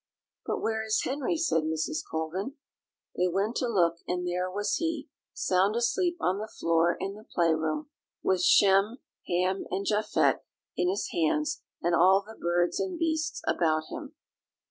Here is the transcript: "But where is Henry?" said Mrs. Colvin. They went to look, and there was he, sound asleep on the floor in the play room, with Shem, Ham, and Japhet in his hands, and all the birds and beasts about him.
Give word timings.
"But 0.47 0.61
where 0.63 0.83
is 0.83 1.03
Henry?" 1.03 1.37
said 1.37 1.61
Mrs. 1.61 1.97
Colvin. 2.09 2.55
They 3.15 3.27
went 3.27 3.55
to 3.57 3.67
look, 3.67 3.97
and 4.07 4.27
there 4.27 4.49
was 4.49 4.77
he, 4.77 5.09
sound 5.31 5.75
asleep 5.75 6.17
on 6.19 6.39
the 6.39 6.47
floor 6.47 6.97
in 6.99 7.13
the 7.13 7.23
play 7.35 7.53
room, 7.53 7.91
with 8.23 8.41
Shem, 8.41 8.97
Ham, 9.27 9.65
and 9.69 9.85
Japhet 9.85 10.43
in 10.75 10.89
his 10.89 11.09
hands, 11.11 11.61
and 11.83 11.93
all 11.93 12.23
the 12.25 12.33
birds 12.35 12.79
and 12.79 12.97
beasts 12.97 13.43
about 13.47 13.89
him. 13.91 14.15